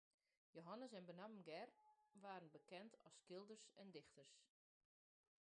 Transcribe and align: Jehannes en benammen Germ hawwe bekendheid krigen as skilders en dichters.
Jehannes 0.55 0.93
en 0.99 1.05
benammen 1.09 1.43
Germ 1.49 1.75
hawwe 1.83 2.01
bekendheid 2.57 2.57
krigen 2.63 2.99
as 3.11 3.21
skilders 3.23 3.63
en 3.85 3.95
dichters. 3.99 4.35